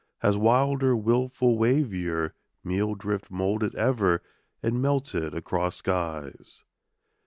has 0.21 0.35
wilder, 0.35 0.95
wilful 0.95 1.59
wavier 1.59 2.31
Meal 2.63 2.95
drift 2.95 3.29
moulded 3.29 3.75
ever 3.75 4.23
and 4.63 4.81
melted 4.81 5.35
across 5.35 5.75
skies? 5.75 6.63